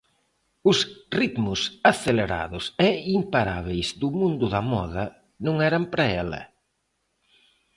[0.69, 0.77] Os
[1.19, 1.59] ritmos
[1.91, 5.05] acelerados e imparábeis do mundo da moda
[5.45, 6.41] non eran para ela.